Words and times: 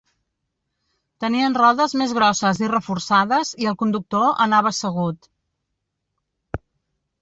Tenien 1.25 1.57
rodes 1.61 1.93
més 2.03 2.15
grosses 2.21 2.63
i 2.65 2.71
reforçades 2.73 3.55
i 3.65 3.71
el 3.75 3.79
conductor 3.85 4.29
anava 4.49 4.73
assegut. 4.77 5.35